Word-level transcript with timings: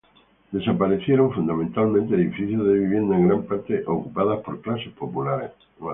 Desaparecieron 0.51 1.31
fundamentalmente 1.31 2.15
edificios 2.15 2.65
de 2.65 2.73
viviendas 2.73 3.19
en 3.19 3.27
gran 3.27 3.43
parte 3.43 3.83
ocupadas 3.85 4.39
por 4.39 4.59
clases 4.59 4.91
populares. 4.93 5.51